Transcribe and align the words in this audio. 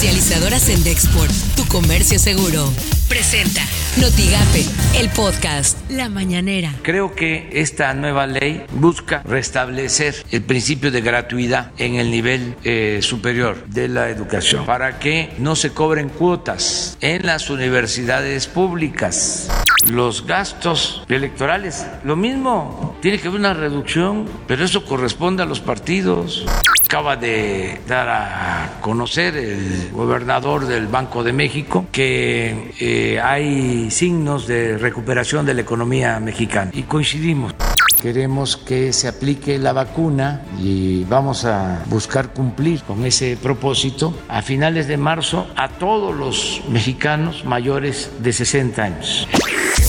Comercializadoras 0.00 0.70
en 0.70 0.82
Dexport, 0.82 1.30
tu 1.56 1.66
comercio 1.66 2.18
seguro. 2.18 2.72
Presenta 3.06 3.60
Notigape, 4.00 4.64
el 4.98 5.10
podcast 5.10 5.76
La 5.90 6.08
Mañanera. 6.08 6.72
Creo 6.80 7.14
que 7.14 7.50
esta 7.52 7.92
nueva 7.92 8.26
ley 8.26 8.64
busca 8.72 9.22
restablecer 9.24 10.14
el 10.30 10.40
principio 10.40 10.90
de 10.90 11.02
gratuidad 11.02 11.72
en 11.76 11.96
el 11.96 12.10
nivel 12.10 12.56
eh, 12.64 13.00
superior 13.02 13.66
de 13.66 13.88
la 13.88 14.08
educación 14.08 14.64
para 14.64 14.98
que 14.98 15.34
no 15.36 15.54
se 15.54 15.74
cobren 15.74 16.08
cuotas 16.08 16.96
en 17.02 17.26
las 17.26 17.50
universidades 17.50 18.46
públicas. 18.46 19.50
Los 19.86 20.26
gastos 20.26 21.04
electorales, 21.10 21.86
lo 22.04 22.16
mismo, 22.16 22.96
tiene 23.02 23.18
que 23.18 23.28
haber 23.28 23.40
una 23.40 23.52
reducción, 23.52 24.26
pero 24.46 24.64
eso 24.64 24.82
corresponde 24.86 25.42
a 25.42 25.46
los 25.46 25.60
partidos 25.60 26.46
acaba 26.90 27.14
de 27.14 27.80
dar 27.86 28.08
a 28.08 28.80
conocer 28.80 29.36
el 29.36 29.92
gobernador 29.92 30.66
del 30.66 30.88
Banco 30.88 31.22
de 31.22 31.32
México 31.32 31.86
que 31.92 32.74
eh, 32.80 33.20
hay 33.20 33.92
signos 33.92 34.48
de 34.48 34.76
recuperación 34.76 35.46
de 35.46 35.54
la 35.54 35.60
economía 35.60 36.18
mexicana 36.18 36.72
y 36.74 36.82
coincidimos. 36.82 37.54
Queremos 38.02 38.56
que 38.56 38.92
se 38.92 39.06
aplique 39.06 39.56
la 39.60 39.72
vacuna 39.72 40.42
y 40.58 41.04
vamos 41.04 41.44
a 41.44 41.84
buscar 41.86 42.32
cumplir 42.32 42.82
con 42.82 43.06
ese 43.06 43.38
propósito 43.40 44.12
a 44.28 44.42
finales 44.42 44.88
de 44.88 44.96
marzo 44.96 45.46
a 45.54 45.68
todos 45.68 46.12
los 46.12 46.60
mexicanos 46.70 47.44
mayores 47.44 48.10
de 48.18 48.32
60 48.32 48.82
años. 48.82 49.28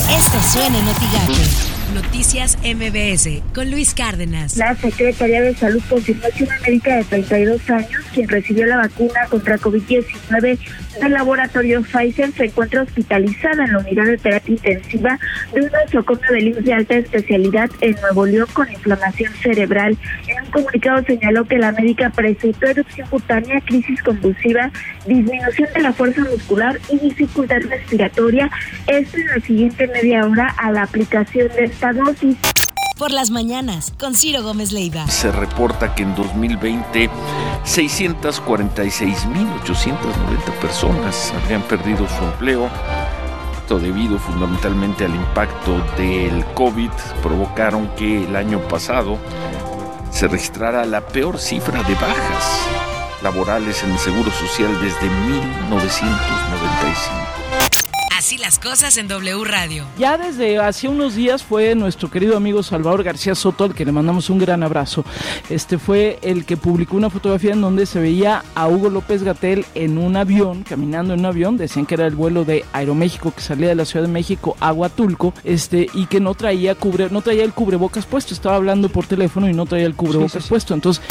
Esto 0.07 0.39
suena 0.43 0.77
en 0.77 1.80
Noticias 1.93 2.57
MBS 2.63 3.41
con 3.53 3.69
Luis 3.69 3.93
Cárdenas. 3.93 4.55
La 4.55 4.75
Secretaría 4.75 5.41
de 5.41 5.53
Salud 5.53 5.81
confirmó 5.89 6.23
que 6.37 6.45
una 6.45 6.57
médica 6.59 6.95
de 6.95 7.03
32 7.03 7.69
años, 7.69 8.01
quien 8.13 8.29
recibió 8.29 8.65
la 8.65 8.77
vacuna 8.77 9.25
contra 9.29 9.57
COVID-19 9.57 10.59
del 11.01 11.11
laboratorio 11.11 11.81
Pfizer, 11.81 12.31
se 12.31 12.45
encuentra 12.45 12.83
hospitalizada 12.83 13.65
en 13.65 13.73
la 13.73 13.79
unidad 13.79 14.05
de 14.05 14.17
terapia 14.17 14.53
intensiva 14.53 15.19
de 15.53 15.61
un 15.61 15.69
nosocomio 15.71 16.31
de 16.31 16.39
IMSS 16.41 16.63
de 16.63 16.73
alta 16.73 16.95
especialidad 16.95 17.69
en 17.81 17.95
Nuevo 18.01 18.25
León 18.25 18.47
con 18.53 18.71
inflamación 18.71 19.33
cerebral. 19.41 19.97
En 20.27 20.45
un 20.45 20.51
comunicado 20.51 21.03
señaló 21.03 21.43
que 21.45 21.57
la 21.57 21.73
médica 21.73 22.09
presentó 22.09 22.67
erupción 22.67 23.07
cutánea, 23.09 23.59
crisis 23.61 24.01
convulsiva, 24.01 24.71
disminución 25.05 25.67
de 25.73 25.81
la 25.81 25.91
fuerza 25.91 26.21
muscular 26.21 26.79
y 26.89 26.99
dificultad 26.99 27.61
respiratoria. 27.69 28.49
Esto 28.87 29.17
en 29.17 29.27
la 29.27 29.39
siguiente 29.41 29.87
media 29.87 30.25
hora 30.25 30.55
a 30.57 30.71
la 30.71 30.83
aplicación 30.83 31.49
de 31.57 31.65
por 32.97 33.11
las 33.11 33.31
mañanas, 33.31 33.93
con 33.99 34.13
Ciro 34.13 34.43
Gómez 34.43 34.71
Leiva. 34.71 35.07
Se 35.07 35.31
reporta 35.31 35.95
que 35.95 36.03
en 36.03 36.13
2020 36.13 37.09
646.890 37.65 40.59
personas 40.61 41.33
habían 41.43 41.63
perdido 41.63 42.07
su 42.07 42.23
empleo. 42.23 42.69
Esto 43.59 43.79
debido 43.79 44.19
fundamentalmente 44.19 45.05
al 45.05 45.15
impacto 45.15 45.83
del 45.97 46.45
COVID 46.53 46.91
provocaron 47.23 47.87
que 47.95 48.25
el 48.25 48.35
año 48.35 48.59
pasado 48.67 49.17
se 50.11 50.27
registrara 50.27 50.85
la 50.85 51.01
peor 51.01 51.39
cifra 51.39 51.81
de 51.81 51.95
bajas 51.95 52.67
laborales 53.23 53.81
en 53.83 53.89
el 53.91 53.97
Seguro 53.97 54.29
Social 54.29 54.79
desde 54.79 55.09
1995 55.09 57.40
las 58.37 58.59
cosas 58.59 58.97
en 58.97 59.07
W 59.07 59.43
Radio. 59.43 59.85
Ya 59.97 60.17
desde 60.17 60.57
hace 60.57 60.87
unos 60.87 61.15
días 61.15 61.43
fue 61.43 61.75
nuestro 61.75 62.09
querido 62.09 62.37
amigo 62.37 62.63
Salvador 62.63 63.03
García 63.03 63.35
Soto, 63.35 63.63
al 63.63 63.73
que 63.73 63.85
le 63.85 63.91
mandamos 63.91 64.29
un 64.29 64.39
gran 64.39 64.63
abrazo. 64.63 65.03
Este 65.49 65.77
fue 65.77 66.19
el 66.21 66.45
que 66.45 66.57
publicó 66.57 66.95
una 66.95 67.09
fotografía 67.09 67.53
en 67.53 67.61
donde 67.61 67.85
se 67.85 67.99
veía 67.99 68.43
a 68.55 68.67
Hugo 68.67 68.89
López 68.89 69.23
Gatel 69.23 69.65
en 69.75 69.97
un 69.97 70.15
avión, 70.15 70.63
caminando 70.63 71.13
en 71.13 71.21
un 71.21 71.25
avión. 71.25 71.57
Decían 71.57 71.85
que 71.85 71.95
era 71.95 72.07
el 72.07 72.15
vuelo 72.15 72.45
de 72.45 72.63
Aeroméxico 72.73 73.31
que 73.31 73.41
salía 73.41 73.69
de 73.69 73.75
la 73.75 73.85
Ciudad 73.85 74.05
de 74.05 74.11
México 74.11 74.55
a 74.59 74.71
Huatulco, 74.71 75.33
este, 75.43 75.87
y 75.93 76.05
que 76.05 76.19
no 76.19 76.33
traía 76.33 76.75
cubre, 76.75 77.09
no 77.09 77.21
traía 77.21 77.43
el 77.43 77.53
cubrebocas 77.53 78.05
puesto. 78.05 78.33
Estaba 78.33 78.55
hablando 78.55 78.89
por 78.89 79.05
teléfono 79.07 79.49
y 79.49 79.53
no 79.53 79.65
traía 79.65 79.85
el 79.85 79.95
cubrebocas 79.95 80.47
puesto. 80.47 80.73
Entonces 80.73 81.03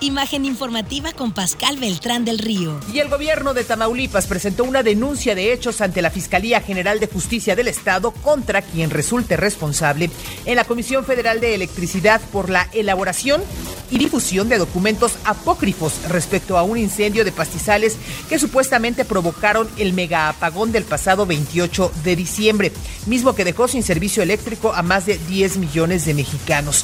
Imagen 0.00 0.44
informativa 0.44 1.12
con 1.12 1.32
Pascal 1.32 1.78
Beltrán 1.78 2.24
del 2.24 2.38
Río. 2.38 2.78
Y 2.92 2.98
el 2.98 3.08
gobierno 3.08 3.54
de 3.54 3.64
Tamaulipas 3.64 4.26
presentó 4.26 4.64
una 4.64 4.82
denuncia 4.82 5.34
de 5.34 5.52
hechos 5.52 5.80
ante 5.80 6.02
la 6.02 6.10
Fiscalía 6.10 6.60
General 6.60 7.00
de 7.00 7.06
Justicia 7.06 7.56
del 7.56 7.68
Estado 7.68 8.10
contra 8.10 8.62
quien 8.62 8.90
resulte 8.90 9.36
responsable 9.36 10.10
en 10.44 10.56
la 10.56 10.64
Comisión 10.64 11.04
Federal 11.04 11.40
de 11.40 11.54
Electricidad 11.54 12.20
por 12.32 12.50
la 12.50 12.68
elaboración 12.72 13.42
y 13.90 13.98
difusión 13.98 14.48
de 14.48 14.58
documentos 14.58 15.12
apócrifos 15.24 15.94
respecto 16.08 16.58
a 16.58 16.62
un 16.62 16.78
incendio 16.78 17.24
de 17.24 17.32
pastizales 17.32 17.96
que 18.28 18.38
supuestamente 18.38 19.04
provocaron 19.04 19.68
el 19.78 19.92
mega 19.92 20.28
apagón 20.28 20.72
del 20.72 20.84
pasado 20.84 21.26
28 21.26 21.92
de 22.02 22.16
diciembre, 22.16 22.72
mismo 23.06 23.34
que 23.34 23.44
dejó 23.44 23.68
sin 23.68 23.82
servicio 23.82 24.22
eléctrico 24.22 24.72
a 24.72 24.82
más 24.82 25.06
de 25.06 25.18
10 25.18 25.58
millones 25.58 26.04
de 26.04 26.14
mexicanos. 26.14 26.82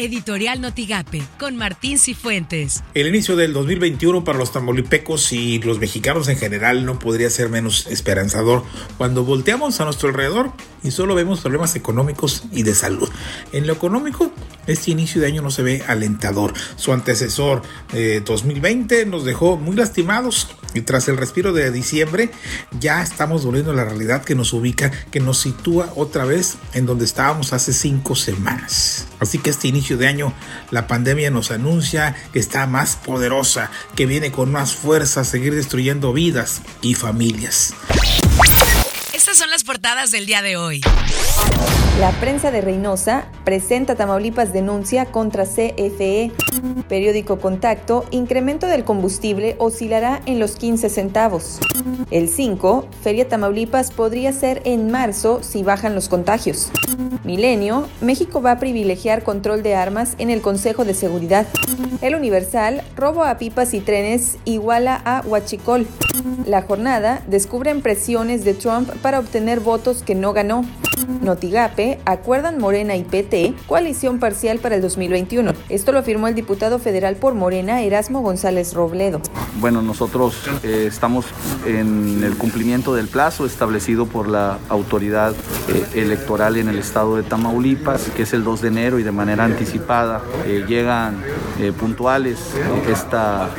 Editorial 0.00 0.62
Notigape, 0.62 1.22
con 1.38 1.56
Martín 1.56 1.98
Cifuentes. 1.98 2.82
El 2.94 3.06
inicio 3.06 3.36
del 3.36 3.52
2021 3.52 4.24
para 4.24 4.38
los 4.38 4.50
tamolipecos 4.50 5.30
y 5.34 5.58
los 5.58 5.78
mexicanos 5.78 6.28
en 6.28 6.38
general 6.38 6.86
no 6.86 6.98
podría 6.98 7.28
ser 7.28 7.50
menos 7.50 7.86
esperanzador 7.86 8.64
cuando 8.96 9.24
volteamos 9.24 9.78
a 9.78 9.84
nuestro 9.84 10.08
alrededor 10.08 10.52
y 10.82 10.90
solo 10.90 11.14
vemos 11.14 11.40
problemas 11.40 11.76
económicos 11.76 12.44
y 12.50 12.62
de 12.62 12.74
salud. 12.74 13.10
En 13.52 13.66
lo 13.66 13.74
económico, 13.74 14.32
este 14.70 14.90
inicio 14.90 15.20
de 15.20 15.26
año 15.26 15.42
no 15.42 15.50
se 15.50 15.62
ve 15.62 15.82
alentador. 15.86 16.54
Su 16.76 16.92
antecesor 16.92 17.62
2020 18.24 19.00
eh, 19.00 19.06
nos 19.06 19.24
dejó 19.24 19.56
muy 19.56 19.76
lastimados 19.76 20.48
y 20.74 20.82
tras 20.82 21.08
el 21.08 21.16
respiro 21.16 21.52
de 21.52 21.70
diciembre 21.70 22.30
ya 22.78 23.02
estamos 23.02 23.44
volviendo 23.44 23.72
a 23.72 23.74
la 23.74 23.84
realidad 23.84 24.24
que 24.24 24.34
nos 24.34 24.52
ubica, 24.52 24.90
que 25.10 25.20
nos 25.20 25.38
sitúa 25.38 25.92
otra 25.96 26.24
vez 26.24 26.56
en 26.74 26.86
donde 26.86 27.04
estábamos 27.04 27.52
hace 27.52 27.72
cinco 27.72 28.14
semanas. 28.14 29.06
Así 29.18 29.38
que 29.38 29.50
este 29.50 29.68
inicio 29.68 29.96
de 29.96 30.06
año 30.06 30.32
la 30.70 30.86
pandemia 30.86 31.30
nos 31.30 31.50
anuncia 31.50 32.14
que 32.32 32.38
está 32.38 32.66
más 32.66 32.96
poderosa, 32.96 33.70
que 33.96 34.06
viene 34.06 34.30
con 34.30 34.50
más 34.52 34.74
fuerza 34.74 35.22
a 35.22 35.24
seguir 35.24 35.54
destruyendo 35.54 36.12
vidas 36.12 36.62
y 36.82 36.94
familias. 36.94 37.74
Estas 39.12 39.38
son 39.38 39.50
las 39.50 39.64
portadas 39.64 40.10
del 40.10 40.26
día 40.26 40.42
de 40.42 40.56
hoy. 40.56 40.80
La 42.00 42.12
prensa 42.12 42.50
de 42.50 42.62
Reynosa 42.62 43.26
presenta 43.44 43.94
Tamaulipas 43.94 44.54
denuncia 44.54 45.04
contra 45.04 45.44
CFE. 45.44 46.32
Periódico 46.88 47.38
Contacto, 47.40 48.06
incremento 48.10 48.66
del 48.66 48.84
combustible 48.84 49.54
oscilará 49.58 50.22
en 50.24 50.38
los 50.38 50.56
15 50.56 50.88
centavos. 50.88 51.60
El 52.10 52.30
5, 52.30 52.86
Feria 53.02 53.28
Tamaulipas 53.28 53.90
podría 53.90 54.32
ser 54.32 54.62
en 54.64 54.90
marzo 54.90 55.42
si 55.42 55.62
bajan 55.62 55.94
los 55.94 56.08
contagios. 56.08 56.72
Milenio, 57.22 57.86
México 58.00 58.40
va 58.40 58.52
a 58.52 58.58
privilegiar 58.58 59.22
control 59.22 59.62
de 59.62 59.74
armas 59.74 60.14
en 60.16 60.30
el 60.30 60.40
Consejo 60.40 60.86
de 60.86 60.94
Seguridad. 60.94 61.46
El 62.00 62.14
Universal, 62.14 62.82
robo 62.96 63.24
a 63.24 63.36
pipas 63.36 63.74
y 63.74 63.80
trenes 63.80 64.38
iguala 64.46 65.02
a 65.04 65.20
Huachicol. 65.20 65.86
La 66.46 66.62
jornada, 66.62 67.22
descubren 67.26 67.82
presiones 67.82 68.42
de 68.42 68.54
Trump 68.54 68.88
para 69.02 69.18
obtener 69.18 69.60
votos 69.60 70.02
que 70.02 70.14
no 70.14 70.32
ganó. 70.32 70.64
Notigape, 71.08 72.00
acuerdan 72.04 72.58
Morena 72.58 72.96
y 72.96 73.04
PT, 73.04 73.54
coalición 73.66 74.18
parcial 74.18 74.58
para 74.58 74.76
el 74.76 74.82
2021. 74.82 75.52
Esto 75.68 75.92
lo 75.92 75.98
afirmó 75.98 76.28
el 76.28 76.34
diputado 76.34 76.78
federal 76.78 77.16
por 77.16 77.34
Morena, 77.34 77.82
Erasmo 77.82 78.20
González 78.20 78.74
Robledo. 78.74 79.20
Bueno, 79.60 79.82
nosotros 79.82 80.48
eh, 80.62 80.84
estamos 80.86 81.26
en 81.66 82.22
el 82.24 82.36
cumplimiento 82.36 82.94
del 82.94 83.08
plazo 83.08 83.46
establecido 83.46 84.06
por 84.06 84.28
la 84.28 84.58
autoridad 84.68 85.34
eh, 85.68 86.00
electoral 86.00 86.56
en 86.56 86.68
el 86.68 86.78
estado 86.78 87.16
de 87.16 87.22
Tamaulipas, 87.22 88.10
que 88.16 88.22
es 88.22 88.32
el 88.32 88.44
2 88.44 88.62
de 88.62 88.68
enero 88.68 88.98
y 88.98 89.02
de 89.02 89.12
manera 89.12 89.44
anticipada 89.44 90.22
eh, 90.46 90.64
llegan 90.66 91.22
puntuales 91.78 92.38
esta, 92.90 93.50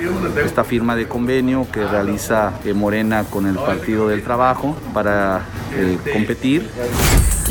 esta 0.44 0.64
firma 0.64 0.96
de 0.96 1.08
convenio 1.08 1.68
que 1.72 1.86
realiza 1.86 2.54
Morena 2.74 3.26
con 3.26 3.46
el 3.46 3.56
Partido 3.56 4.08
del 4.08 4.24
Trabajo 4.24 4.76
para 4.92 5.46
competir 6.12 6.68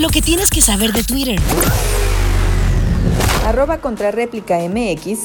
lo 0.01 0.09
que 0.09 0.23
tienes 0.23 0.49
que 0.49 0.63
saber 0.63 0.95
de 0.95 1.03
Twitter. 1.03 1.39
Arroba 3.45 3.79
réplica 4.13 4.59
MX. 4.59 5.19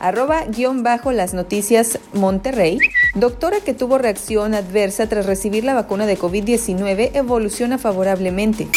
Arroba 0.00 0.44
guion 0.44 0.82
bajo 0.82 1.12
las 1.12 1.32
noticias 1.32 1.98
Monterrey. 2.12 2.78
Doctora 3.14 3.60
que 3.60 3.72
tuvo 3.72 3.96
reacción 3.96 4.54
adversa 4.54 5.08
tras 5.08 5.24
recibir 5.24 5.64
la 5.64 5.72
vacuna 5.72 6.04
de 6.04 6.18
COVID-19 6.18 7.12
evoluciona 7.14 7.78
favorablemente. 7.78 8.68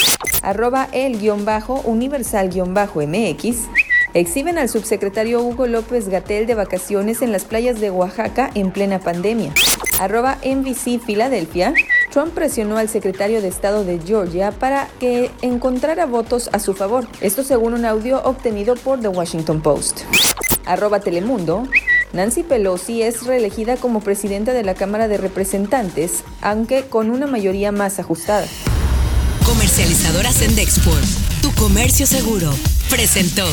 Arroba 0.41 0.87
el 0.93 1.19
guion 1.19 1.43
bajo 1.43 1.81
universal 1.81 2.49
guion 2.49 2.73
bajo 2.73 3.01
MX. 3.05 3.67
Exhiben 4.15 4.57
al 4.57 4.69
subsecretario 4.69 5.41
Hugo 5.41 5.67
López 5.67 6.09
Gatel 6.09 6.47
de 6.47 6.55
vacaciones 6.55 7.21
en 7.21 7.31
las 7.31 7.45
playas 7.45 7.79
de 7.79 7.91
Oaxaca 7.91 8.49
en 8.55 8.71
plena 8.71 8.99
pandemia. 8.99 9.53
Arroba 9.99 10.39
NBC 10.43 10.99
Filadelfia. 10.99 11.75
Trump 12.11 12.33
presionó 12.33 12.77
al 12.77 12.89
secretario 12.89 13.39
de 13.41 13.49
Estado 13.49 13.83
de 13.85 13.99
Georgia 13.99 14.51
para 14.51 14.87
que 14.99 15.29
encontrara 15.43 16.07
votos 16.07 16.49
a 16.53 16.59
su 16.59 16.73
favor. 16.73 17.07
Esto 17.21 17.43
según 17.43 17.75
un 17.75 17.85
audio 17.85 18.23
obtenido 18.23 18.75
por 18.75 18.99
The 18.99 19.09
Washington 19.09 19.61
Post. 19.61 20.01
Arroba 20.65 21.01
Telemundo. 21.01 21.63
Nancy 22.11 22.41
Pelosi 22.41 23.03
es 23.03 23.27
reelegida 23.27 23.77
como 23.77 23.99
presidenta 23.99 24.53
de 24.53 24.63
la 24.63 24.73
Cámara 24.73 25.07
de 25.07 25.17
Representantes, 25.17 26.23
aunque 26.41 26.85
con 26.85 27.11
una 27.11 27.27
mayoría 27.27 27.71
más 27.71 27.99
ajustada. 27.99 28.47
Comercializadora 29.45 30.31
Sendexport, 30.31 31.05
tu 31.43 31.51
comercio 31.53 32.07
seguro, 32.07 32.51
presentó 32.89 33.45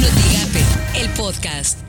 Notigape, 0.00 1.00
el 1.00 1.10
podcast. 1.10 1.81